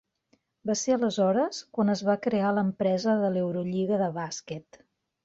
[0.69, 4.81] Va ser aleshores quan es va crear l'empresa de l'Eurolliga de bàsquet.